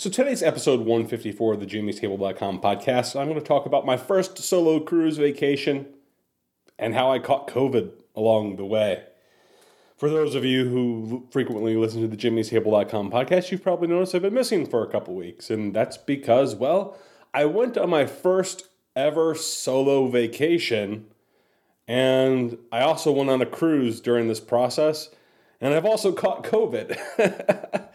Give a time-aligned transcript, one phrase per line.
[0.00, 4.38] So today's episode 154 of the Jimmy'sTable.com podcast, I'm going to talk about my first
[4.38, 5.88] solo cruise vacation
[6.78, 9.04] and how I caught COVID along the way.
[9.98, 14.22] For those of you who frequently listen to the Jimmy'sTable.com podcast, you've probably noticed I've
[14.22, 16.96] been missing for a couple weeks, and that's because, well,
[17.34, 21.08] I went on my first ever solo vacation,
[21.86, 25.10] and I also went on a cruise during this process,
[25.60, 27.84] and I've also caught COVID.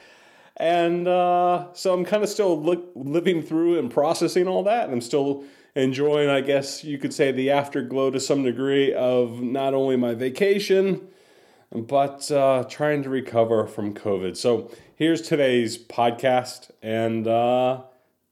[0.57, 4.85] And uh, so I'm kind of still look, living through and processing all that.
[4.85, 5.43] And I'm still
[5.75, 10.13] enjoying, I guess you could say, the afterglow to some degree of not only my
[10.13, 11.07] vacation,
[11.71, 14.37] but uh, trying to recover from COVID.
[14.37, 16.71] So here's today's podcast.
[16.81, 17.81] And uh,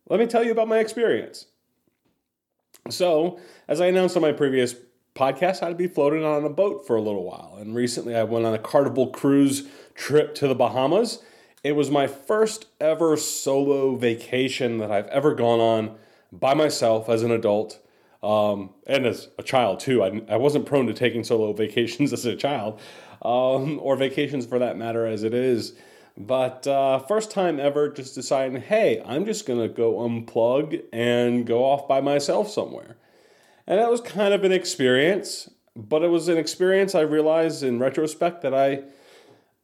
[0.07, 1.47] let me tell you about my experience.
[2.89, 4.75] So, as I announced on my previous
[5.15, 7.57] podcast, I'd be floating on a boat for a little while.
[7.59, 11.19] And recently I went on a Carnival cruise trip to the Bahamas
[11.63, 15.95] it was my first ever solo vacation that I've ever gone on
[16.31, 17.79] by myself as an adult
[18.21, 20.03] um, and as a child too.
[20.03, 22.79] I, I wasn't prone to taking solo vacations as a child,
[23.21, 25.73] um, or vacations for that matter as it is.
[26.15, 31.63] But uh, first time ever, just deciding, hey, I'm just gonna go unplug and go
[31.63, 32.97] off by myself somewhere.
[33.65, 37.79] And that was kind of an experience, but it was an experience I realized in
[37.79, 38.83] retrospect that I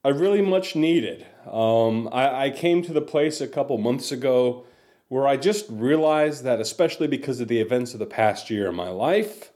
[0.04, 1.26] I really much needed.
[1.46, 4.66] Um, I, I came to the place a couple months ago
[5.10, 8.76] where I just realized that, especially because of the events of the past year in
[8.76, 9.52] my life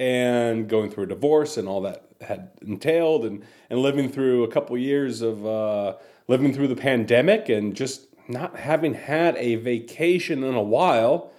[0.00, 4.48] and going through a divorce and all that had entailed, and, and living through a
[4.50, 5.96] couple years of uh,
[6.28, 11.30] living through the pandemic and just not having had a vacation in a while,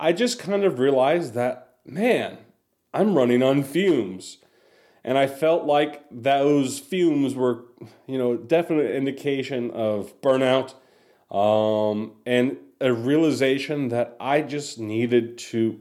[0.00, 2.38] I just kind of realized that, man,
[2.94, 4.38] I'm running on fumes
[5.06, 7.64] and I felt like those fumes were,
[8.08, 10.74] you know, definite indication of burnout,
[11.30, 15.80] um, and a realization that I just needed to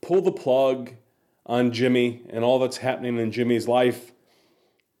[0.00, 0.92] pull the plug
[1.44, 4.12] on Jimmy and all that's happening in Jimmy's life,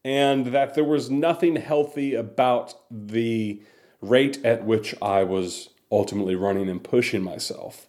[0.04, 3.62] and that there was nothing healthy about the
[4.02, 7.86] rate at which I was ultimately running and pushing myself.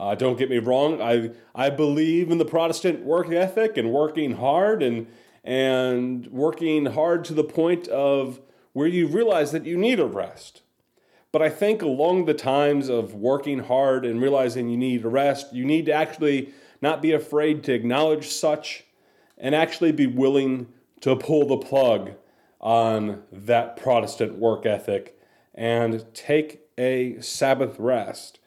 [0.00, 4.36] Uh, don't get me wrong, I, I believe in the Protestant work ethic and working
[4.36, 5.06] hard and,
[5.44, 8.40] and working hard to the point of
[8.72, 10.62] where you realize that you need a rest.
[11.32, 15.52] But I think along the times of working hard and realizing you need a rest,
[15.52, 18.84] you need to actually not be afraid to acknowledge such
[19.36, 20.68] and actually be willing
[21.02, 22.12] to pull the plug
[22.58, 25.20] on that Protestant work ethic
[25.54, 28.39] and take a Sabbath rest.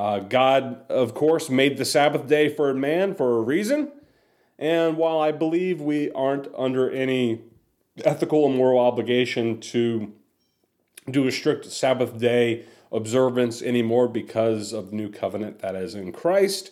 [0.00, 3.92] Uh, God, of course, made the Sabbath day for man for a reason.
[4.58, 7.42] And while I believe we aren't under any
[8.02, 10.10] ethical and moral obligation to
[11.10, 16.12] do a strict Sabbath day observance anymore because of the new covenant that is in
[16.12, 16.70] Christ,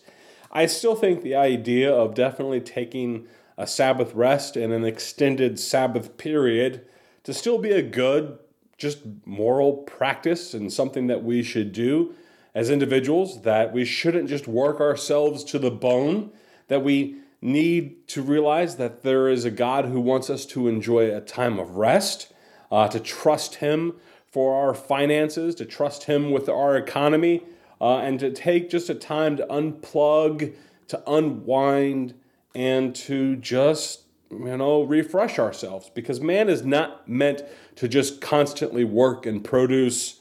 [0.51, 3.27] I still think the idea of definitely taking
[3.59, 6.87] a Sabbath rest and an extended Sabbath period
[7.25, 8.39] to still be a good,
[8.79, 12.15] just moral practice and something that we should do
[12.59, 16.29] as individuals, that we shouldn't just work ourselves to the bone,
[16.67, 21.15] that we need to realize that there is a God who wants us to enjoy
[21.15, 22.33] a time of rest,
[22.73, 23.95] uh, to trust Him
[24.27, 27.45] for our finances, to trust Him with our economy,
[27.81, 30.53] uh, and to take just a time to unplug,
[30.89, 32.15] to unwind,
[32.57, 34.01] and to just
[34.33, 35.93] you know refresh ourselves.
[35.95, 37.45] Because man is not meant
[37.77, 40.18] to just constantly work and produce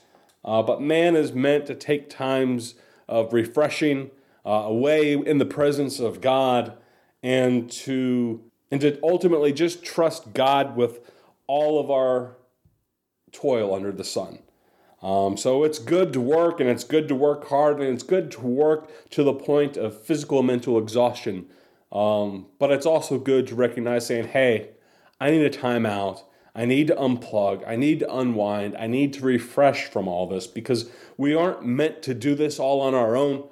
[0.47, 2.75] uh, but man is meant to take times
[3.07, 4.09] of refreshing
[4.45, 6.73] uh, away in the presence of God
[7.21, 8.41] and to
[8.71, 10.99] and to ultimately just trust God with
[11.47, 12.37] all of our
[13.31, 14.39] toil under the sun.
[15.01, 18.31] Um, so it's good to work and it's good to work hard and it's good
[18.31, 21.47] to work to the point of physical and mental exhaustion.
[21.91, 24.71] Um, but it's also good to recognize saying, hey,
[25.19, 26.23] I need a timeout
[26.57, 27.63] I need to unplug.
[27.67, 28.75] I need to unwind.
[28.77, 32.81] I need to refresh from all this because we aren't meant to do this all
[32.81, 33.47] on our own.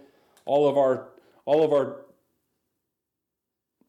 [0.46, 1.10] All of our
[1.46, 1.98] all of our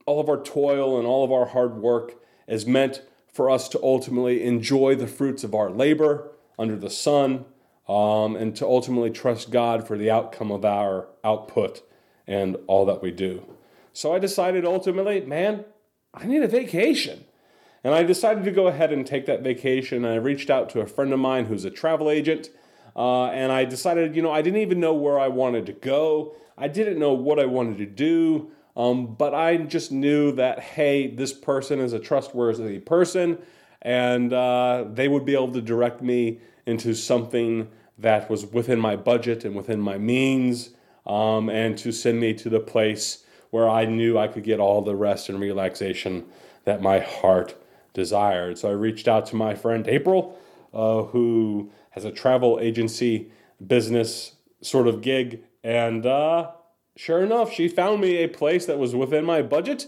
[0.05, 2.17] all of our toil and all of our hard work
[2.47, 3.03] is meant
[3.33, 7.47] for us to ultimately enjoy the fruits of our labor under the sun
[7.89, 11.83] um, and to ultimately trust God for the outcome of our output
[12.27, 13.47] and all that we do.
[13.95, 15.65] So I decided ultimately, man,
[16.13, 17.25] I need a vacation.
[17.87, 20.05] And I decided to go ahead and take that vacation.
[20.05, 22.51] I reached out to a friend of mine who's a travel agent.
[22.97, 26.35] Uh, and I decided, you know, I didn't even know where I wanted to go.
[26.59, 28.51] I didn't know what I wanted to do.
[28.77, 33.39] Um, but I just knew that, hey, this person is a trustworthy person.
[33.83, 37.69] And uh, they would be able to direct me into something
[37.99, 40.71] that was within my budget and within my means,
[41.07, 44.83] um, and to send me to the place where I knew I could get all
[44.83, 46.25] the rest and relaxation
[46.65, 47.55] that my heart
[47.97, 48.59] desired.
[48.59, 50.39] So I reached out to my friend April,
[50.73, 53.33] uh, who has a travel agency
[53.67, 56.53] business sort of gig, and uh,
[56.95, 59.87] sure enough, she found me a place that was within my budget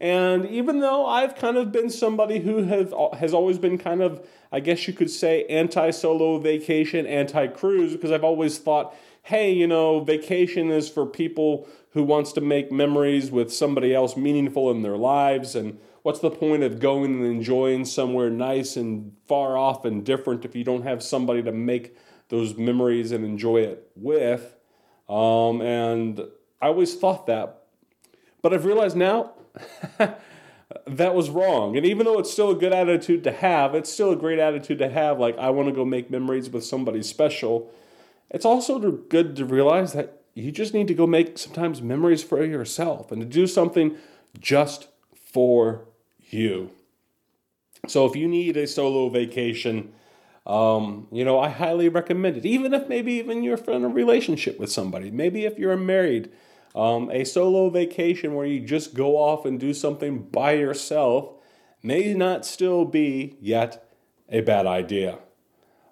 [0.00, 4.24] and even though I've kind of been somebody who has has always been kind of,
[4.52, 10.00] I guess you could say, anti-solo vacation, anti-cruise, because I've always thought, hey, you know,
[10.00, 14.96] vacation is for people who wants to make memories with somebody else meaningful in their
[14.96, 20.04] lives, and what's the point of going and enjoying somewhere nice and far off and
[20.04, 21.96] different if you don't have somebody to make
[22.28, 24.56] those memories and enjoy it with?
[25.08, 26.20] Um, and
[26.60, 27.62] I always thought that,
[28.42, 29.32] but I've realized now
[30.86, 31.76] that was wrong.
[31.76, 34.78] And even though it's still a good attitude to have, it's still a great attitude
[34.78, 35.18] to have.
[35.18, 37.72] Like, I want to go make memories with somebody special.
[38.30, 42.44] It's also good to realize that you just need to go make sometimes memories for
[42.44, 43.96] yourself and to do something
[44.38, 45.86] just for
[46.30, 46.70] you.
[47.86, 49.92] So, if you need a solo vacation,
[50.46, 52.46] um, you know, I highly recommend it.
[52.46, 56.30] Even if maybe even you're in a relationship with somebody, maybe if you're married
[56.74, 61.34] um, a solo vacation where you just go off and do something by yourself
[61.82, 63.88] may not still be yet
[64.28, 65.18] a bad idea.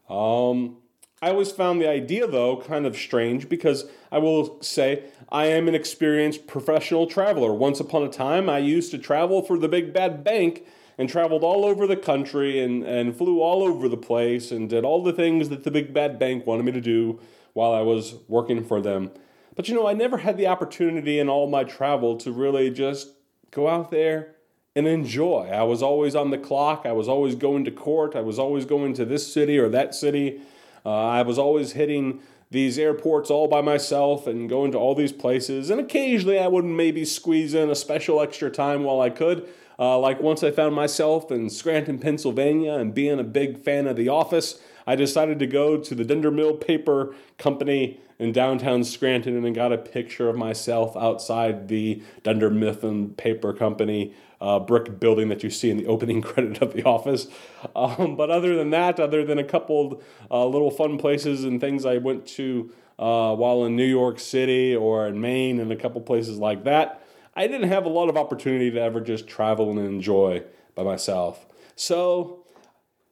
[0.09, 0.79] Um,
[1.23, 5.69] I always found the idea, though, kind of strange because I will say I am
[5.69, 7.53] an experienced professional traveler.
[7.53, 10.65] Once upon a time, I used to travel for the big bad bank
[10.97, 14.87] and traveled all over the country and, and flew all over the place and did
[14.87, 17.21] all the things that the big bad bank wanted me to do
[17.53, 19.11] while I was working for them.
[19.55, 23.11] But you know, I never had the opportunity in all my travel to really just
[23.51, 24.37] go out there
[24.75, 25.51] and enjoy.
[25.53, 26.87] I was always on the clock.
[26.87, 28.17] I was always going to court.
[28.17, 30.41] I was always going to this city or that city.
[30.87, 35.13] Uh, I was always hitting these airports all by myself and going to all these
[35.13, 35.71] places.
[35.71, 39.49] And occasionally I would maybe squeeze in a special extra time while I could.
[39.79, 43.97] Uh, like once I found myself in Scranton, Pennsylvania, and being a big fan of
[43.97, 49.45] The Office, I decided to go to the Dunder Mifflin Paper Company in downtown Scranton
[49.45, 55.29] and got a picture of myself outside the Dunder Mifflin Paper Company uh, brick building
[55.29, 57.29] that you see in the opening credit of The Office.
[57.75, 61.85] Um, but other than that, other than a couple uh, little fun places and things
[61.85, 66.01] I went to uh, while in New York City or in Maine and a couple
[66.01, 67.03] places like that,
[67.35, 70.43] I didn't have a lot of opportunity to ever just travel and enjoy
[70.75, 71.45] by myself.
[71.75, 72.46] So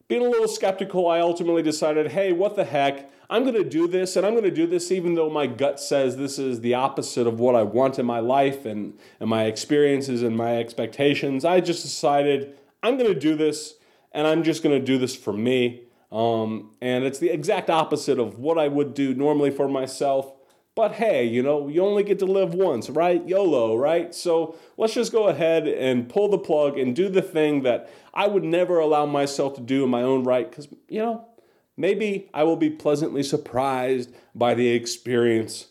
[0.08, 3.10] being a little skeptical, I ultimately decided, hey, what the heck?
[3.30, 5.80] I'm going to do this, and I'm going to do this even though my gut
[5.80, 9.44] says this is the opposite of what I want in my life and, and my
[9.44, 11.44] experiences and my expectations.
[11.44, 13.74] I just decided I'm going to do this,
[14.12, 15.84] and I'm just going to do this for me.
[16.12, 20.32] Um, and it's the exact opposite of what I would do normally for myself.
[20.74, 23.26] But hey, you know, you only get to live once, right?
[23.26, 24.12] YOLO, right?
[24.12, 28.26] So let's just go ahead and pull the plug and do the thing that I
[28.26, 31.28] would never allow myself to do in my own right because, you know,
[31.76, 35.68] maybe I will be pleasantly surprised by the experience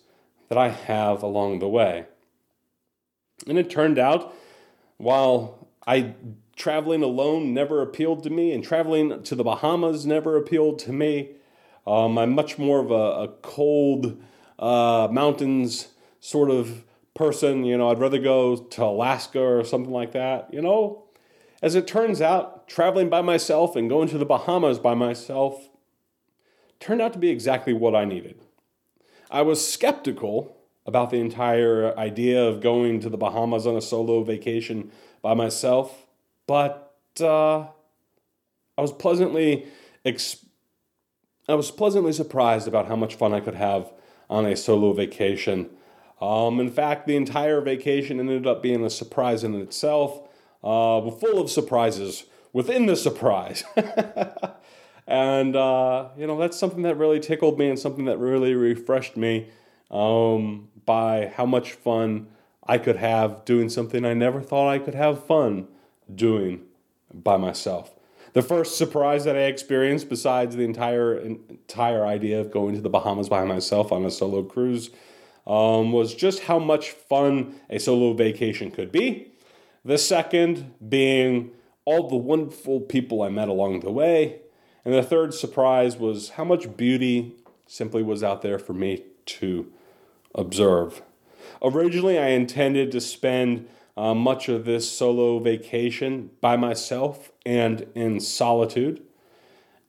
[0.47, 2.05] that I have along the way.
[3.47, 4.33] And it turned out,
[4.97, 6.13] while I
[6.55, 11.31] traveling alone never appealed to me, and traveling to the Bahamas never appealed to me,
[11.85, 14.21] um, I'm much more of a, a cold,
[14.59, 16.83] uh, mountains sort of
[17.13, 17.63] person.
[17.63, 20.53] You know, I'd rather go to Alaska or something like that.
[20.53, 21.05] You know,
[21.61, 25.69] as it turns out, traveling by myself and going to the Bahamas by myself
[26.79, 28.41] turned out to be exactly what I needed.
[29.31, 34.23] I was skeptical about the entire idea of going to the Bahamas on a solo
[34.23, 34.91] vacation
[35.21, 36.05] by myself,
[36.45, 37.61] but uh,
[38.77, 39.67] I was pleasantly
[40.03, 40.45] ex-
[41.47, 43.91] I was pleasantly surprised about how much fun I could have
[44.29, 45.69] on a solo vacation.
[46.21, 50.21] Um, in fact, the entire vacation ended up being a surprise in itself,
[50.63, 53.63] uh, full of surprises within the surprise.
[55.07, 59.17] and, uh, you know, that's something that really tickled me and something that really refreshed
[59.17, 59.49] me
[59.91, 62.27] um, by how much fun
[62.65, 65.67] I could have doing something I never thought I could have fun
[66.13, 66.61] doing
[67.13, 67.91] by myself.
[68.33, 72.89] The first surprise that I experienced, besides the entire entire idea of going to the
[72.89, 74.89] Bahamas by myself on a solo cruise,
[75.45, 79.31] um, was just how much fun a solo vacation could be.
[79.85, 81.51] The second being
[81.85, 84.39] all the wonderful people I met along the way.
[84.85, 87.35] And the third surprise was how much beauty
[87.67, 89.71] simply was out there for me to
[90.35, 91.01] observe.
[91.61, 98.19] Originally, I intended to spend uh, much of this solo vacation by myself and in
[98.19, 99.01] solitude.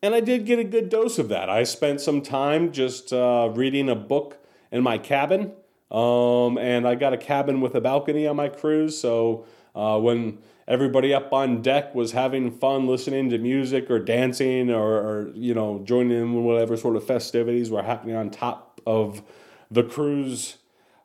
[0.03, 1.49] And I did get a good dose of that.
[1.49, 4.39] I spent some time just uh, reading a book
[4.71, 5.53] in my cabin.
[5.91, 8.99] Um, and I got a cabin with a balcony on my cruise.
[8.99, 14.71] So uh, when everybody up on deck was having fun listening to music or dancing
[14.71, 19.23] or, or, you know joining in whatever sort of festivities were happening on top of
[19.71, 20.59] the cruise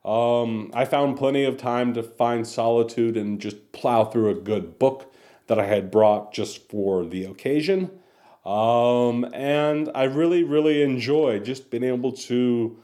[0.09, 4.79] um, I found plenty of time to find solitude and just plow through a good
[4.79, 5.13] book
[5.45, 7.91] that I had brought just for the occasion.
[8.43, 12.81] Um, and I really, really enjoyed just being able to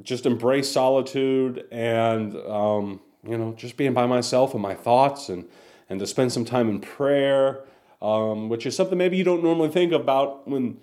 [0.00, 5.48] just embrace solitude and, um, you know, just being by myself and my thoughts and,
[5.88, 7.64] and to spend some time in prayer,
[8.00, 10.78] um, which is something maybe you don't normally think about when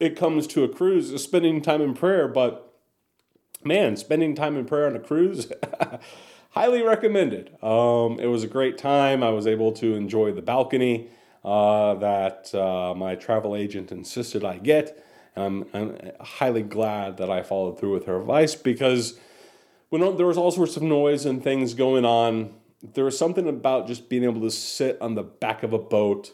[0.00, 2.67] it comes to a cruise, is spending time in prayer, but
[3.64, 5.50] man, spending time in prayer on a cruise,
[6.50, 7.50] highly recommended.
[7.62, 9.22] Um, it was a great time.
[9.22, 11.08] I was able to enjoy the balcony
[11.44, 15.04] uh, that uh, my travel agent insisted I get.
[15.36, 19.18] I'm, I'm, highly glad that I followed through with her advice because
[19.88, 23.86] when there was all sorts of noise and things going on, there was something about
[23.86, 26.32] just being able to sit on the back of a boat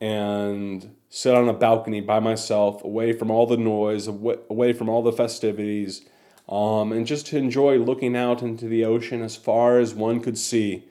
[0.00, 5.02] and sit on a balcony by myself, away from all the noise, away from all
[5.02, 6.02] the festivities,
[6.50, 10.36] um, and just to enjoy looking out into the ocean as far as one could
[10.36, 10.84] see.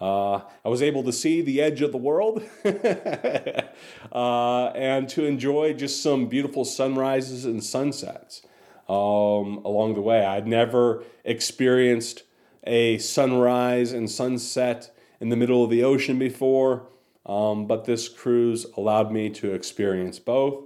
[0.00, 2.42] Uh, I was able to see the edge of the world
[4.12, 8.42] uh, and to enjoy just some beautiful sunrises and sunsets
[8.88, 10.24] um, along the way.
[10.24, 12.24] I'd never experienced
[12.64, 16.88] a sunrise and sunset in the middle of the ocean before,
[17.24, 20.64] um, but this cruise allowed me to experience both.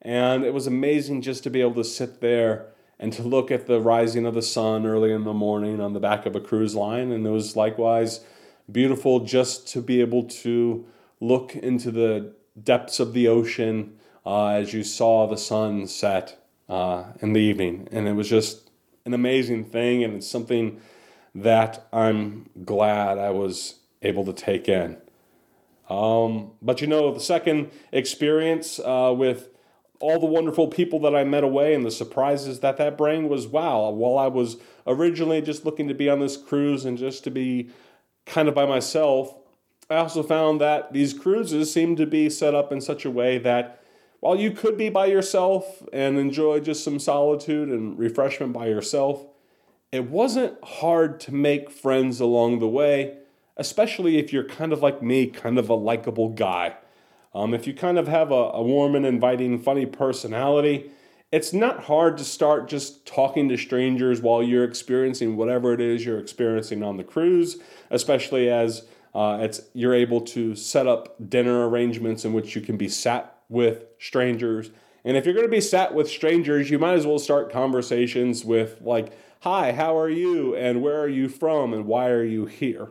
[0.00, 2.71] And it was amazing just to be able to sit there
[3.02, 5.98] and to look at the rising of the sun early in the morning on the
[5.98, 7.10] back of a cruise line.
[7.10, 8.20] And it was likewise
[8.70, 10.86] beautiful just to be able to
[11.18, 12.32] look into the
[12.62, 17.88] depths of the ocean uh, as you saw the sun set uh, in the evening.
[17.90, 18.70] And it was just
[19.04, 20.80] an amazing thing, and it's something
[21.34, 24.96] that I'm glad I was able to take in.
[25.90, 29.48] Um, but you know, the second experience uh, with
[30.02, 33.46] all the wonderful people that I met away and the surprises that that bring was
[33.46, 33.88] wow.
[33.90, 37.70] While I was originally just looking to be on this cruise and just to be
[38.26, 39.32] kind of by myself,
[39.88, 43.38] I also found that these cruises seem to be set up in such a way
[43.38, 43.80] that
[44.18, 49.24] while you could be by yourself and enjoy just some solitude and refreshment by yourself,
[49.92, 53.18] it wasn't hard to make friends along the way,
[53.56, 56.74] especially if you're kind of like me, kind of a likable guy.
[57.34, 60.90] Um, if you kind of have a, a warm and inviting, funny personality,
[61.30, 66.04] it's not hard to start just talking to strangers while you're experiencing whatever it is
[66.04, 67.56] you're experiencing on the cruise,
[67.90, 72.76] especially as uh, it's you're able to set up dinner arrangements in which you can
[72.76, 74.70] be sat with strangers.
[75.04, 78.44] And if you're going to be sat with strangers, you might as well start conversations
[78.44, 80.54] with like, "Hi, how are you?
[80.54, 81.72] And where are you from?
[81.72, 82.90] And why are you here?"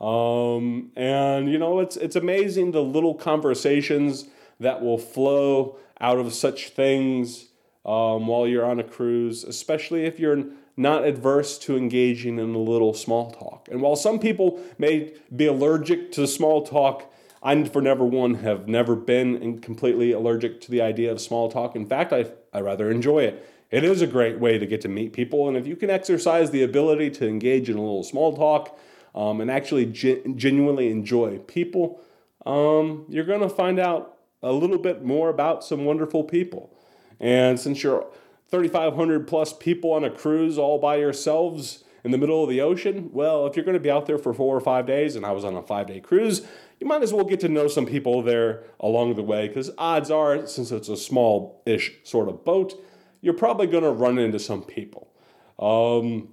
[0.00, 4.26] Um, and you know, it's it's amazing the little conversations
[4.60, 7.46] that will flow out of such things
[7.84, 10.44] um, while you're on a cruise, especially if you're
[10.76, 13.68] not adverse to engaging in a little small talk.
[13.70, 17.10] And while some people may be allergic to small talk,
[17.42, 21.76] I, for never one, have never been completely allergic to the idea of small talk.
[21.76, 23.48] In fact, I, I rather enjoy it.
[23.70, 26.50] It is a great way to get to meet people, and if you can exercise
[26.50, 28.78] the ability to engage in a little small talk,
[29.16, 32.00] um, and actually ge- genuinely enjoy people,
[32.44, 36.72] um, you're going to find out a little bit more about some wonderful people.
[37.18, 38.06] And since you're
[38.50, 43.10] 3,500 plus people on a cruise all by yourselves in the middle of the ocean,
[43.12, 45.32] well, if you're going to be out there for four or five days, and I
[45.32, 46.46] was on a five day cruise,
[46.78, 50.10] you might as well get to know some people there along the way because odds
[50.10, 52.74] are, since it's a small ish sort of boat,
[53.22, 55.10] you're probably going to run into some people.
[55.58, 56.28] Um,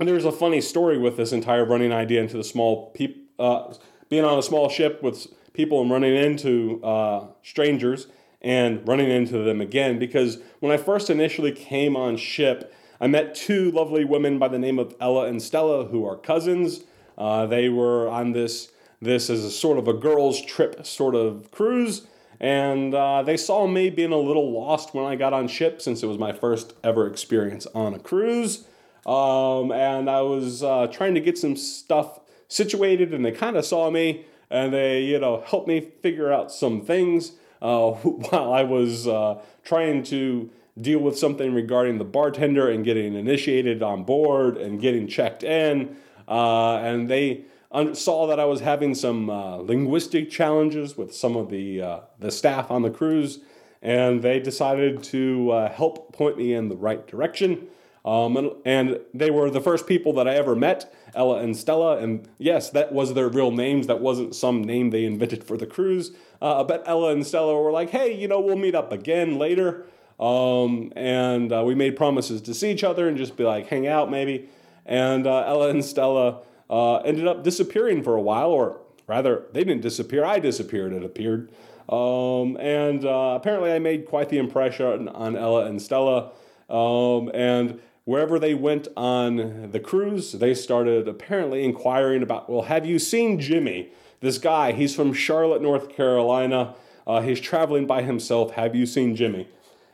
[0.00, 3.74] and there's a funny story with this entire running idea into the small peop, uh,
[4.08, 8.06] being on a small ship with people and running into uh, strangers
[8.40, 9.98] and running into them again.
[9.98, 14.58] Because when I first initially came on ship, I met two lovely women by the
[14.58, 16.80] name of Ella and Stella who are cousins.
[17.18, 21.50] Uh, they were on this this as a sort of a girls' trip sort of
[21.50, 22.06] cruise.
[22.38, 26.02] And uh, they saw me being a little lost when I got on ship since
[26.02, 28.66] it was my first ever experience on a cruise.
[29.10, 33.64] Um, and I was uh, trying to get some stuff situated, and they kind of
[33.64, 38.62] saw me and they, you know, helped me figure out some things uh, while I
[38.62, 40.48] was uh, trying to
[40.80, 45.96] deal with something regarding the bartender and getting initiated on board and getting checked in.
[46.28, 47.46] Uh, and they
[47.92, 52.30] saw that I was having some uh, linguistic challenges with some of the uh, the
[52.30, 53.40] staff on the cruise,
[53.82, 57.66] and they decided to help point me in the right direction.
[58.04, 61.98] Um, and, and, they were the first people that I ever met, Ella and Stella.
[61.98, 63.86] And yes, that was their real names.
[63.88, 66.12] That wasn't some name they invented for the cruise.
[66.40, 69.84] Uh, but Ella and Stella were like, hey, you know, we'll meet up again later.
[70.18, 73.86] Um, and uh, we made promises to see each other and just be like, hang
[73.86, 74.48] out maybe.
[74.86, 79.64] And uh, Ella and Stella uh, ended up disappearing for a while, or rather, they
[79.64, 80.24] didn't disappear.
[80.24, 80.92] I disappeared.
[80.92, 81.50] It appeared.
[81.88, 86.32] Um, and uh, apparently, I made quite the impression on Ella and Stella.
[86.68, 92.84] Um, and wherever they went on the cruise, they started apparently inquiring about, well, have
[92.84, 93.88] you seen Jimmy?
[94.18, 96.74] This guy, he's from Charlotte, North Carolina.
[97.06, 98.54] Uh, he's traveling by himself.
[98.54, 99.46] Have you seen Jimmy?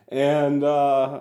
[0.08, 1.20] And uh,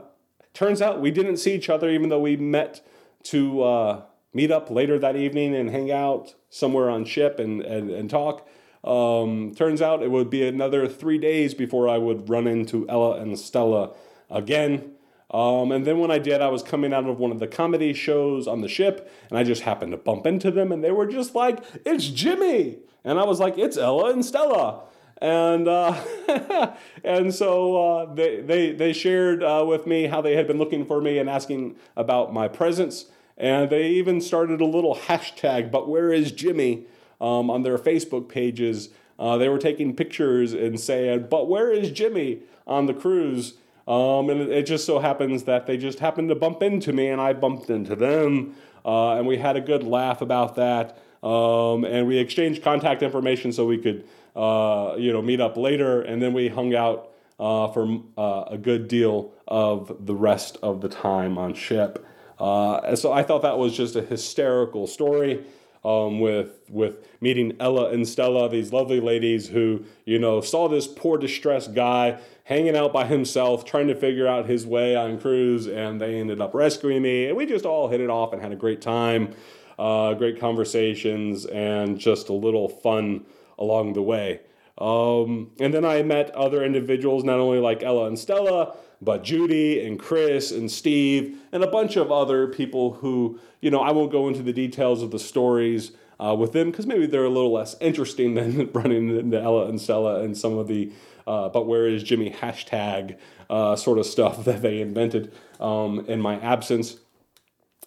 [0.54, 2.88] turns out we didn't see each other, even though we met
[3.24, 4.02] to uh,
[4.34, 8.48] meet up later that evening and hang out somewhere on ship and, and, and talk.
[8.86, 13.20] Um, turns out it would be another three days before I would run into Ella
[13.20, 13.92] and Stella
[14.30, 14.95] again.
[15.32, 17.94] Um, and then when I did, I was coming out of one of the comedy
[17.94, 21.08] shows on the ship, and I just happened to bump into them, and they were
[21.08, 24.84] just like, "It's Jimmy," and I was like, "It's Ella and Stella."
[25.22, 25.96] And uh,
[27.04, 30.86] and so uh, they, they they shared uh, with me how they had been looking
[30.86, 33.06] for me and asking about my presence.
[33.38, 36.86] And they even started a little hashtag, but where is Jimmy,
[37.20, 38.90] um, on their Facebook pages.
[39.18, 43.56] Uh, they were taking pictures and saying, but where is Jimmy on the cruise?
[43.88, 47.22] Um, and it just so happens that they just happened to bump into me and
[47.22, 48.56] I bumped into them.
[48.84, 50.98] Uh, and we had a good laugh about that.
[51.24, 56.02] Um, and we exchanged contact information so we could, uh, you know, meet up later.
[56.02, 60.82] And then we hung out uh, for uh, a good deal of the rest of
[60.82, 62.06] the time on ship.
[62.40, 65.44] Uh, so I thought that was just a hysterical story.
[65.86, 70.88] Um, with with meeting Ella and Stella, these lovely ladies who you know saw this
[70.88, 75.68] poor distressed guy hanging out by himself, trying to figure out his way on cruise,
[75.68, 78.52] and they ended up rescuing me, and we just all hit it off and had
[78.52, 79.36] a great time,
[79.78, 83.24] uh, great conversations, and just a little fun
[83.60, 84.40] along the way.
[84.78, 89.86] Um, and then I met other individuals, not only like Ella and Stella, but Judy
[89.86, 94.12] and Chris and Steve and a bunch of other people who, you know, I won't
[94.12, 97.54] go into the details of the stories uh, with them because maybe they're a little
[97.54, 100.92] less interesting than running into Ella and Stella and some of the
[101.28, 103.18] uh, but where is Jimmy hashtag
[103.50, 106.98] uh, sort of stuff that they invented um, in my absence.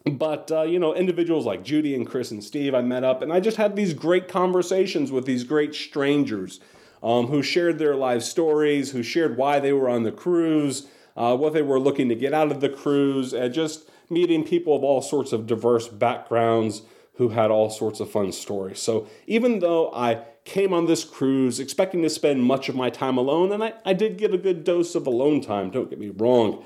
[0.04, 3.32] But, uh, you know, individuals like Judy and Chris and Steve, I met up and
[3.32, 6.60] I just had these great conversations with these great strangers
[7.02, 11.36] um, who shared their life stories, who shared why they were on the cruise, uh,
[11.36, 14.82] what they were looking to get out of the cruise, and just meeting people of
[14.82, 16.82] all sorts of diverse backgrounds
[17.14, 18.80] who had all sorts of fun stories.
[18.80, 23.18] So even though I came on this cruise expecting to spend much of my time
[23.18, 26.10] alone, and I, I did get a good dose of alone time, don't get me
[26.10, 26.64] wrong.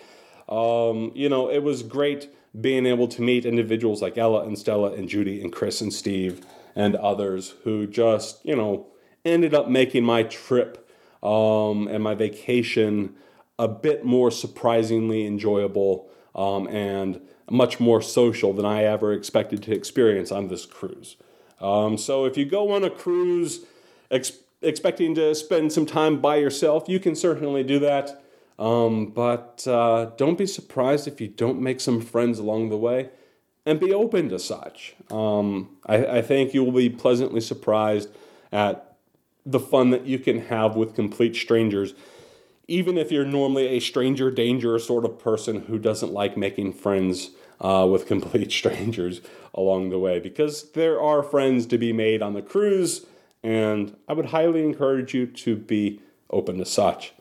[0.49, 2.29] Um, you know, it was great
[2.61, 6.45] being able to meet individuals like Ella and Stella and Judy and Chris and Steve
[6.77, 8.87] and others who just, you know,
[9.25, 10.89] ended up making my trip
[11.23, 13.15] um, and my vacation
[13.59, 19.73] a bit more surprisingly enjoyable um, and much more social than I ever expected to
[19.73, 21.17] experience on this cruise.
[21.61, 23.61] Um, so if you go on a cruise
[24.11, 28.23] ex- expecting to spend some time by yourself, you can certainly do that.
[28.59, 33.11] Um, but uh, don't be surprised if you don't make some friends along the way
[33.65, 34.95] and be open to such.
[35.11, 38.09] Um, I, I think you will be pleasantly surprised
[38.51, 38.92] at
[39.45, 41.95] the fun that you can have with complete strangers,
[42.69, 47.31] even if you're normally a stranger danger sort of person who doesn't like making friends
[47.61, 49.21] uh, with complete strangers
[49.55, 53.07] along the way, because there are friends to be made on the cruise,
[53.43, 56.01] and I would highly encourage you to be
[56.31, 57.13] open to such.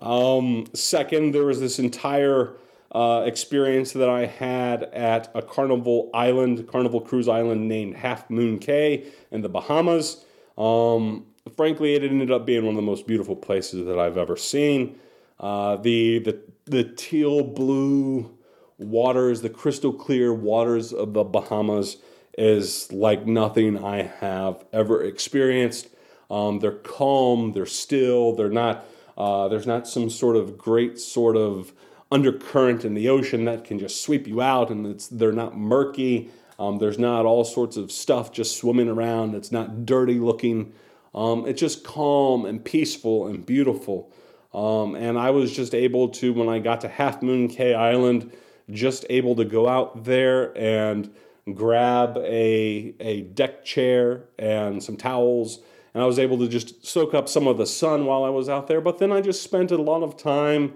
[0.00, 2.54] Um, second, there was this entire
[2.92, 8.58] uh, experience that I had at a Carnival Island, Carnival Cruise Island named Half Moon
[8.58, 10.24] Cay in the Bahamas.
[10.58, 14.36] Um, frankly, it ended up being one of the most beautiful places that I've ever
[14.36, 14.98] seen.
[15.38, 18.36] Uh, the, the, the teal blue
[18.78, 21.98] waters, the crystal clear waters of the Bahamas,
[22.36, 25.88] is like nothing I have ever experienced.
[26.30, 28.86] Um, they're calm, they're still, they're not.
[29.18, 31.74] Uh, there's not some sort of great sort of
[32.10, 36.30] undercurrent in the ocean that can just sweep you out, and it's they're not murky.
[36.58, 39.34] Um, there's not all sorts of stuff just swimming around.
[39.34, 40.72] It's not dirty looking.
[41.14, 44.12] Um, it's just calm and peaceful and beautiful.
[44.52, 48.32] Um, and I was just able to, when I got to Half Moon Cay Island,
[48.70, 51.12] just able to go out there and
[51.54, 55.60] grab a, a deck chair and some towels.
[55.94, 58.48] And I was able to just soak up some of the sun while I was
[58.48, 58.80] out there.
[58.80, 60.74] But then I just spent a lot of time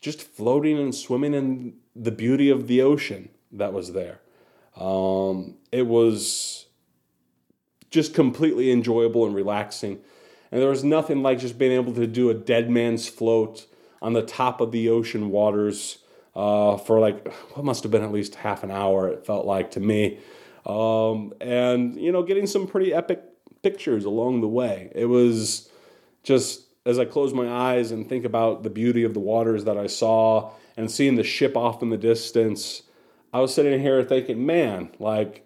[0.00, 4.20] just floating and swimming in the beauty of the ocean that was there.
[4.76, 6.65] Um, it was
[7.96, 9.98] just completely enjoyable and relaxing.
[10.52, 13.66] And there was nothing like just being able to do a dead man's float
[14.00, 15.98] on the top of the ocean waters
[16.36, 19.08] uh, for like what must have been at least half an hour.
[19.08, 20.18] It felt like to me,
[20.66, 23.22] um, and you know, getting some pretty epic
[23.62, 24.92] pictures along the way.
[24.94, 25.70] It was
[26.22, 29.78] just as I close my eyes and think about the beauty of the waters that
[29.78, 32.82] I saw and seeing the ship off in the distance.
[33.32, 35.45] I was sitting here thinking, man, like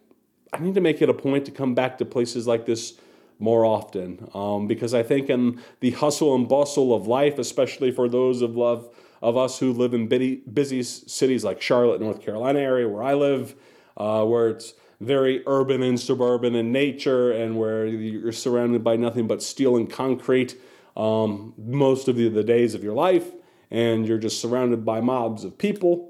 [0.53, 2.95] I need to make it a point to come back to places like this
[3.39, 8.09] more often um, because I think in the hustle and bustle of life, especially for
[8.09, 8.89] those of love
[9.23, 13.15] of us who live in busy, busy cities like Charlotte, North Carolina area, where I
[13.15, 13.55] live,
[13.97, 19.27] uh, where it's very urban and suburban in nature, and where you're surrounded by nothing
[19.27, 20.57] but steel and concrete
[20.97, 23.31] um, most of the, the days of your life,
[23.71, 26.10] and you're just surrounded by mobs of people.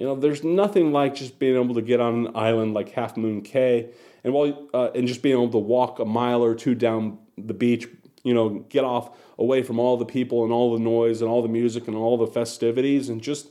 [0.00, 3.18] You know, there's nothing like just being able to get on an island like Half
[3.18, 3.90] Moon Cay
[4.24, 7.52] and while uh, and just being able to walk a mile or two down the
[7.52, 7.86] beach,
[8.24, 11.42] you know, get off away from all the people and all the noise and all
[11.42, 13.48] the music and all the festivities, and just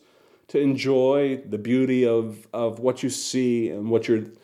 [0.47, 4.35] to enjoy the beauty of of what you see and what you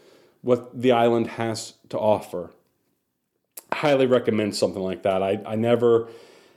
[0.41, 2.51] what the island has to offer.
[3.71, 5.23] I highly recommend something like that.
[5.23, 6.09] I, I never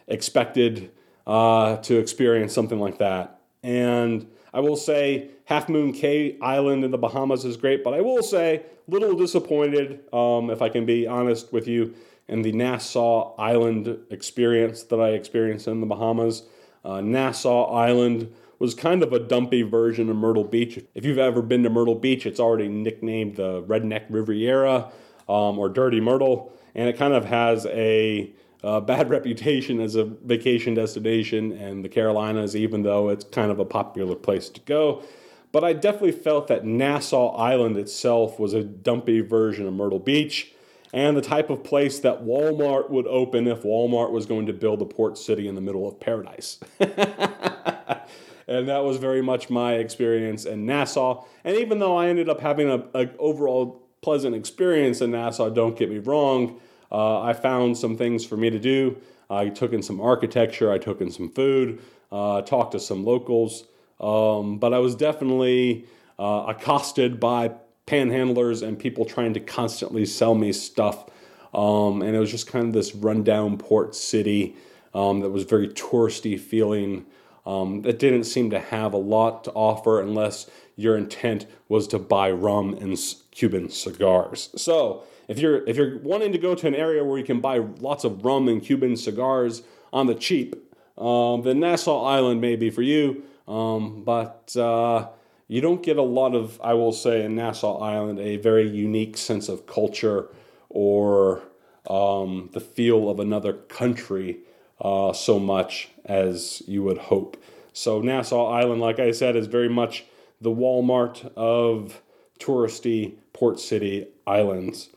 [0.06, 0.90] expected
[1.26, 4.26] uh, to experience something like that, and
[4.58, 8.24] I will say Half Moon Cay Island in the Bahamas is great, but I will
[8.24, 11.94] say a little disappointed, um, if I can be honest with you,
[12.26, 16.42] in the Nassau Island experience that I experienced in the Bahamas.
[16.84, 20.84] Uh, Nassau Island was kind of a dumpy version of Myrtle Beach.
[20.92, 24.90] If you've ever been to Myrtle Beach, it's already nicknamed the Redneck Riviera
[25.28, 30.04] um, or Dirty Myrtle, and it kind of has a uh, bad reputation as a
[30.04, 35.02] vacation destination and the Carolinas, even though it's kind of a popular place to go.
[35.50, 40.52] But I definitely felt that Nassau Island itself was a dumpy version of Myrtle Beach
[40.92, 44.80] and the type of place that Walmart would open if Walmart was going to build
[44.82, 46.58] a port city in the middle of paradise.
[46.80, 51.24] and that was very much my experience in Nassau.
[51.44, 55.90] And even though I ended up having an overall pleasant experience in Nassau, don't get
[55.90, 58.96] me wrong, uh, I found some things for me to do.
[59.30, 63.64] I took in some architecture, I took in some food, uh, talked to some locals,
[64.00, 65.84] um, but I was definitely
[66.18, 67.52] uh, accosted by
[67.86, 71.06] panhandlers and people trying to constantly sell me stuff.
[71.54, 74.56] Um, and it was just kind of this rundown port city
[74.94, 77.06] um, that was very touristy feeling.
[77.46, 81.98] Um, that didn't seem to have a lot to offer unless your intent was to
[81.98, 82.98] buy rum and
[83.30, 84.50] Cuban cigars.
[84.56, 87.58] So if you're if you're wanting to go to an area where you can buy
[87.58, 89.62] lots of rum and Cuban cigars
[89.92, 90.56] on the cheap,
[90.98, 93.22] um, then Nassau Island may be for you.
[93.46, 95.08] Um, but uh,
[95.46, 99.16] you don't get a lot of, I will say, in Nassau Island, a very unique
[99.16, 100.28] sense of culture
[100.68, 101.42] or
[101.88, 104.40] um, the feel of another country
[104.80, 107.42] uh, so much as you would hope.
[107.72, 110.04] So Nassau Island, like I said, is very much
[110.40, 112.02] the Walmart of
[112.38, 114.90] touristy port city islands.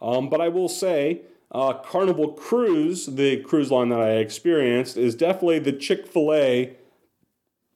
[0.00, 5.14] Um, but I will say, uh, Carnival Cruise, the cruise line that I experienced, is
[5.14, 6.76] definitely the Chick fil A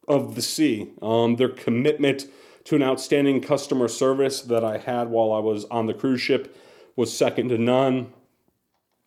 [0.08, 0.90] of the sea.
[1.00, 2.26] Um, their commitment
[2.64, 6.56] to an outstanding customer service that I had while I was on the cruise ship
[6.96, 8.12] was second to none.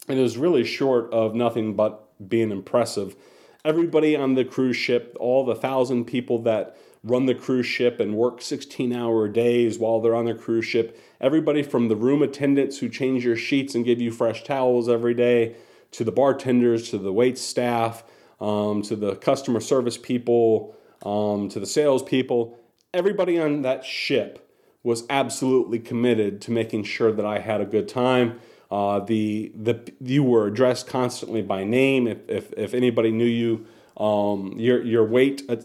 [0.07, 3.15] And it was really short of nothing but being impressive.
[3.63, 8.15] Everybody on the cruise ship, all the thousand people that run the cruise ship and
[8.15, 10.99] work 16 hour days while they're on the cruise ship.
[11.19, 15.13] Everybody from the room attendants who change your sheets and give you fresh towels every
[15.13, 15.55] day,
[15.91, 18.03] to the bartenders, to the wait staff,
[18.39, 22.57] um, to the customer service people, um, to the salespeople.
[22.93, 24.39] Everybody on that ship
[24.81, 28.39] was absolutely committed to making sure that I had a good time.
[28.71, 32.07] Uh, the the you were addressed constantly by name.
[32.07, 33.65] If if, if anybody knew you,
[33.97, 35.57] um, your your wait uh,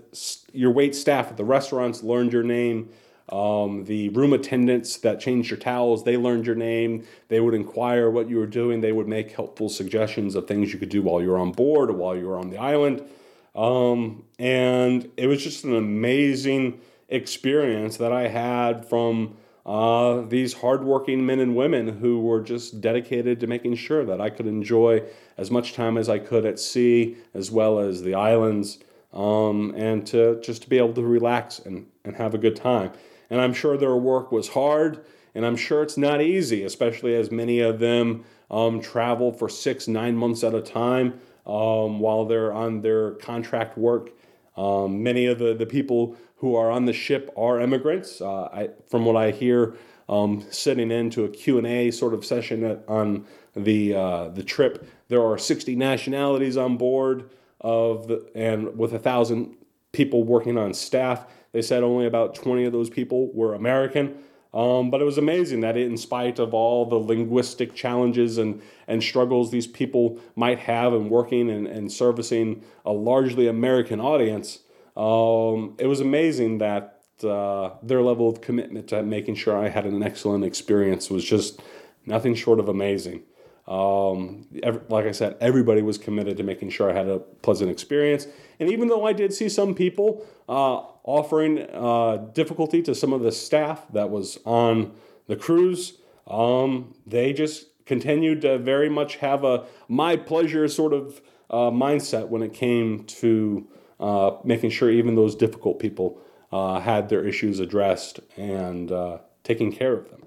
[0.52, 2.90] your wait staff at the restaurants learned your name.
[3.30, 7.06] Um, the room attendants that changed your towels, they learned your name.
[7.28, 8.80] They would inquire what you were doing.
[8.80, 11.90] They would make helpful suggestions of things you could do while you were on board
[11.90, 13.02] or while you were on the island.
[13.54, 19.36] Um, and it was just an amazing experience that I had from
[19.68, 24.30] uh, these hardworking men and women who were just dedicated to making sure that I
[24.30, 25.02] could enjoy
[25.36, 28.78] as much time as I could at sea, as well as the islands,
[29.12, 32.92] um, and to just to be able to relax and, and have a good time.
[33.28, 35.04] And I'm sure their work was hard,
[35.34, 39.86] and I'm sure it's not easy, especially as many of them um, travel for six,
[39.86, 44.12] nine months at a time um, while they're on their contract work.
[44.56, 48.20] Um, many of the, the people who are on the ship are immigrants.
[48.20, 49.74] Uh, I, from what I hear,
[50.08, 55.36] um, sitting into a Q&A sort of session on the, uh, the trip, there are
[55.36, 59.56] 60 nationalities on board of the, and with a thousand
[59.92, 61.26] people working on staff.
[61.52, 64.18] They said only about 20 of those people were American.
[64.54, 69.02] Um, but it was amazing that, in spite of all the linguistic challenges and, and
[69.02, 74.60] struggles these people might have in working and, and servicing a largely American audience,
[74.98, 79.86] um, it was amazing that uh, their level of commitment to making sure I had
[79.86, 81.60] an excellent experience was just
[82.04, 83.22] nothing short of amazing.
[83.68, 87.70] Um, every, like I said, everybody was committed to making sure I had a pleasant
[87.70, 88.26] experience.
[88.58, 93.20] And even though I did see some people uh, offering uh, difficulty to some of
[93.22, 94.94] the staff that was on
[95.28, 101.20] the cruise, um, they just continued to very much have a my pleasure sort of
[101.50, 103.66] uh, mindset when it came to
[104.00, 106.20] uh, making sure even those difficult people
[106.52, 110.22] uh, had their issues addressed and uh, taking care of them.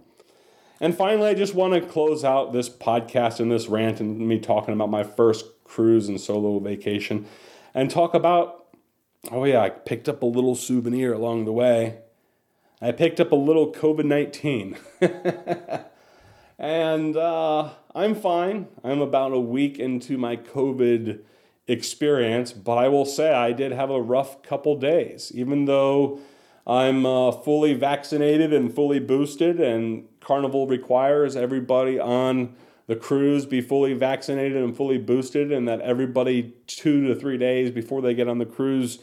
[0.79, 4.39] And finally, I just want to close out this podcast and this rant and me
[4.39, 7.27] talking about my first cruise and solo vacation
[7.73, 8.61] and talk about
[9.31, 11.99] oh, yeah, I picked up a little souvenir along the way.
[12.81, 14.77] I picked up a little COVID 19.
[16.57, 18.67] and uh, I'm fine.
[18.83, 21.19] I'm about a week into my COVID
[21.67, 26.19] experience, but I will say I did have a rough couple days, even though
[26.65, 32.55] I'm uh, fully vaccinated and fully boosted, and Carnival requires everybody on
[32.87, 37.71] the cruise be fully vaccinated and fully boosted, and that everybody two to three days
[37.71, 38.99] before they get on the cruise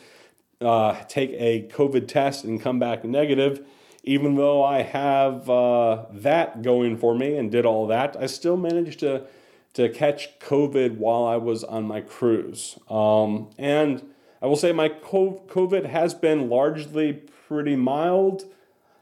[0.61, 3.67] uh, take a COVID test and come back negative.
[4.05, 8.57] Even though I have uh, that going for me and did all that, I still
[8.57, 9.27] managed to
[9.75, 12.79] to catch COVID while I was on my cruise.
[12.89, 14.03] Um, and
[14.41, 18.45] I will say my COVID has been largely pretty mild.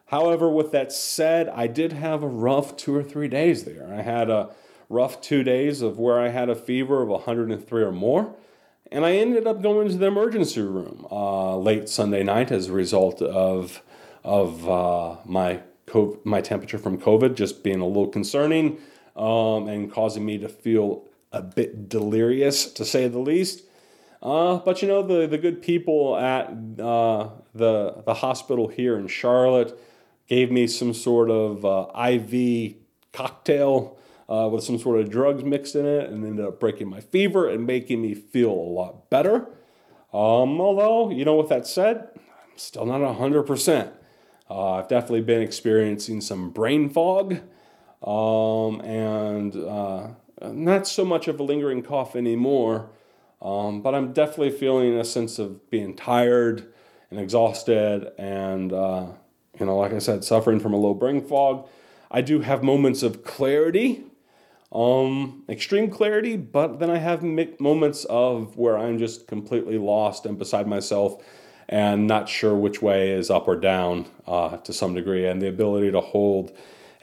[0.06, 3.92] However, with that said, I did have a rough two or three days there.
[3.92, 4.50] I had a
[4.88, 8.34] rough two days of where I had a fever of 103 or more.
[8.92, 12.72] And I ended up going to the emergency room uh, late Sunday night as a
[12.72, 13.82] result of,
[14.22, 18.78] of uh, my, COVID, my temperature from COVID just being a little concerning
[19.16, 23.62] um, and causing me to feel a bit delirious, to say the least.
[24.22, 26.48] Uh, but you know, the, the good people at
[26.80, 29.78] uh, the, the hospital here in Charlotte
[30.28, 32.74] gave me some sort of uh, IV
[33.12, 33.96] cocktail
[34.28, 37.48] uh, with some sort of drugs mixed in it and ended up breaking my fever
[37.48, 39.46] and making me feel a lot better.
[40.12, 43.92] Um, although, you know, with that said, I'm still not 100%.
[44.48, 47.40] Uh, I've definitely been experiencing some brain fog
[48.02, 50.08] um, and uh,
[50.42, 52.90] not so much of a lingering cough anymore.
[53.42, 56.72] Um, but I'm definitely feeling a sense of being tired
[57.10, 59.06] and exhausted, and uh,
[59.60, 61.68] you know, like I said, suffering from a low brain fog.
[62.10, 64.04] I do have moments of clarity,
[64.72, 70.38] um, extreme clarity, but then I have moments of where I'm just completely lost and
[70.38, 71.22] beside myself
[71.68, 75.26] and not sure which way is up or down uh, to some degree.
[75.26, 76.56] And the ability to hold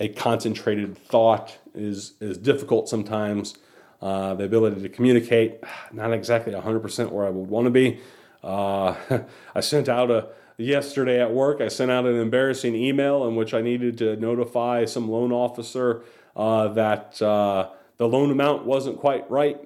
[0.04, 3.56] a concentrated thought is, is difficult sometimes.
[4.02, 5.64] Uh, the ability to communicate,
[5.94, 8.02] not exactly 100% where I would want to be.
[8.44, 8.96] Uh,
[9.56, 11.62] I sent out a yesterday at work.
[11.62, 16.04] I sent out an embarrassing email in which I needed to notify some loan officer
[16.36, 19.58] uh, that uh, the loan amount wasn't quite right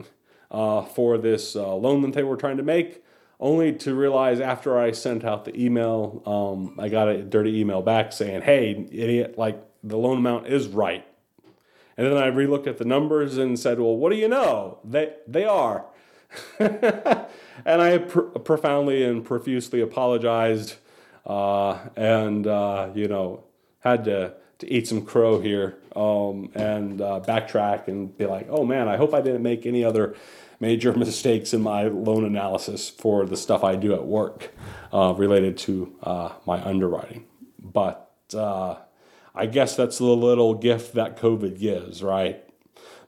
[0.51, 3.03] uh, for this uh, loan that they were trying to make.
[3.39, 7.83] Only to realize after I sent out the email, um, I got a dirty email
[7.83, 9.37] back saying, "Hey, idiot!
[9.37, 11.05] Like the loan amount is right."
[11.97, 14.79] And then I relooked at the numbers and said, "Well, what do you know?
[14.83, 15.85] They they are."
[16.59, 20.75] and I pr- profoundly and profusely apologized,
[21.25, 23.43] uh, and uh, you know
[23.79, 28.63] had to to eat some crow here um, and uh, backtrack and be like, "Oh
[28.63, 30.15] man, I hope I didn't make any other."
[30.59, 34.55] Major mistakes in my loan analysis for the stuff I do at work
[34.91, 37.25] uh, related to uh, my underwriting.
[37.59, 38.77] But uh,
[39.37, 42.43] I guess that's the little gift that COVID gives, right?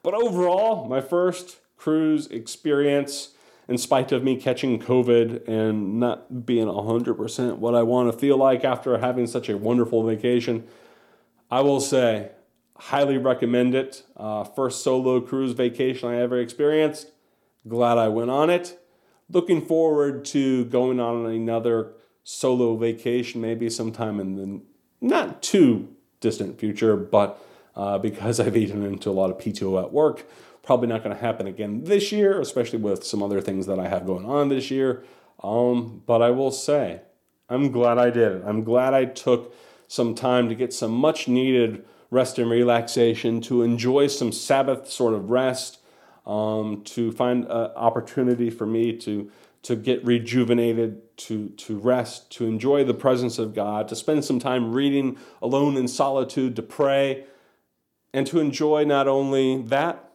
[0.03, 3.29] But overall, my first cruise experience,
[3.67, 8.37] in spite of me catching COVID and not being 100% what I want to feel
[8.37, 10.67] like after having such a wonderful vacation,
[11.49, 12.29] I will say,
[12.77, 14.03] highly recommend it.
[14.15, 17.11] Uh, first solo cruise vacation I ever experienced.
[17.67, 18.79] Glad I went on it.
[19.31, 24.61] Looking forward to going on another solo vacation, maybe sometime in the
[25.01, 27.43] not too distant future, but
[27.75, 30.25] uh, because I've eaten into a lot of PTO at work,
[30.63, 33.87] probably not going to happen again this year, especially with some other things that I
[33.87, 35.03] have going on this year.
[35.41, 37.01] Um, but I will say,
[37.49, 38.43] I'm glad I did it.
[38.45, 39.55] I'm glad I took
[39.87, 45.13] some time to get some much needed rest and relaxation, to enjoy some Sabbath sort
[45.13, 45.79] of rest,
[46.25, 49.31] um, to find an opportunity for me to
[49.63, 54.39] to get rejuvenated, to, to rest, to enjoy the presence of God, to spend some
[54.39, 57.25] time reading alone in solitude, to pray,
[58.13, 60.11] and to enjoy not only that,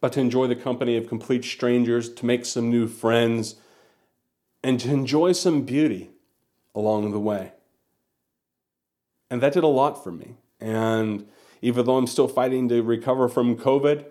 [0.00, 3.54] but to enjoy the company of complete strangers, to make some new friends,
[4.64, 6.10] and to enjoy some beauty
[6.74, 7.52] along the way.
[9.30, 10.34] And that did a lot for me.
[10.60, 11.28] And
[11.62, 14.04] even though I'm still fighting to recover from COVID,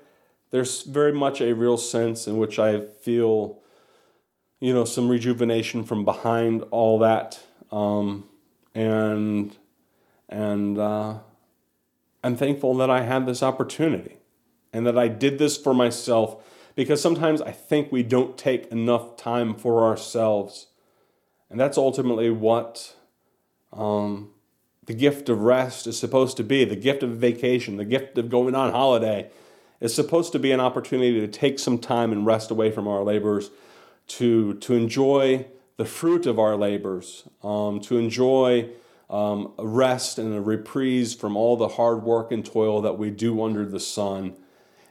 [0.51, 3.60] there's very much a real sense in which I feel
[4.61, 7.39] you know, some rejuvenation from behind all that.
[7.71, 8.29] Um,
[8.73, 9.57] and
[10.29, 11.17] and uh,
[12.23, 14.19] I'm thankful that I had this opportunity
[14.71, 16.45] and that I did this for myself
[16.75, 20.67] because sometimes I think we don't take enough time for ourselves.
[21.49, 22.95] And that's ultimately what
[23.73, 24.29] um,
[24.85, 28.29] the gift of rest is supposed to be the gift of vacation, the gift of
[28.29, 29.29] going on holiday
[29.81, 33.03] is supposed to be an opportunity to take some time and rest away from our
[33.03, 33.49] labors
[34.17, 35.45] to, to enjoy
[35.77, 38.69] the fruit of our labors, um, to enjoy
[39.09, 43.09] um, a rest and a reprise from all the hard work and toil that we
[43.09, 44.35] do under the sun.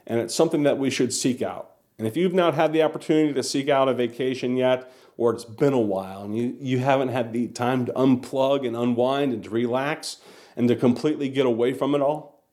[0.07, 1.71] And it's something that we should seek out.
[1.97, 5.45] And if you've not had the opportunity to seek out a vacation yet, or it's
[5.45, 9.43] been a while and you, you haven't had the time to unplug and unwind and
[9.43, 10.17] to relax
[10.55, 12.43] and to completely get away from it all,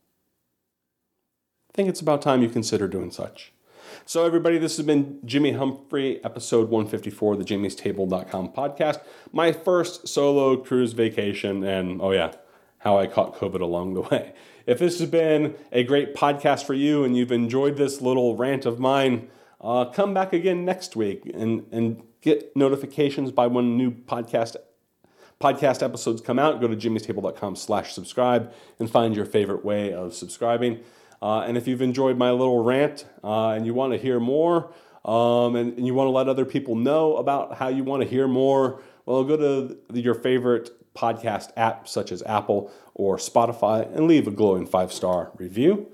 [1.71, 3.53] I think it's about time you consider doing such.
[4.09, 9.03] So, everybody, this has been Jimmy Humphrey, episode 154 of the Jimmy'sTable.com podcast.
[9.33, 12.33] My first solo cruise vacation, and oh, yeah,
[12.79, 14.33] how I caught COVID along the way.
[14.65, 18.65] If this has been a great podcast for you and you've enjoyed this little rant
[18.65, 19.29] of mine,
[19.61, 24.57] uh, come back again next week and, and get notifications by when new podcast
[25.39, 26.63] podcast episodes come out.
[26.63, 30.81] Go to jimmystable.com slash subscribe and find your favorite way of subscribing.
[31.21, 34.73] Uh, and if you've enjoyed my little rant uh, and you want to hear more,
[35.05, 38.09] um, and, and, you want to let other people know about how you want to
[38.09, 44.07] hear more, well, go to your favorite podcast app, such as Apple or Spotify, and
[44.07, 45.89] leave a glowing five star review.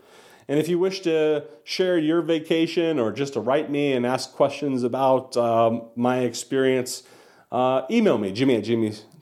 [0.49, 4.33] And if you wish to share your vacation or just to write me and ask
[4.33, 7.03] questions about um, my experience,
[7.53, 8.65] uh, email me, jimmy at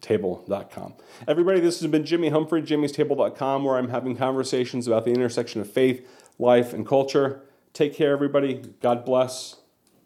[0.02, 0.94] jimmystable.com.
[1.26, 5.70] Everybody, this has been Jimmy Humphrey, jimmystable.com, where I'm having conversations about the intersection of
[5.70, 6.06] faith,
[6.38, 7.42] life, and culture.
[7.72, 8.54] Take care, everybody.
[8.80, 9.56] God bless,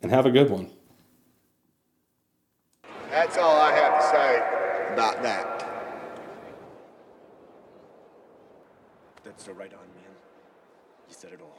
[0.02, 0.70] and have a good one.
[3.10, 5.52] That's all I have to say about that.
[9.24, 10.14] That's so right on, man.
[11.08, 11.55] You said it all.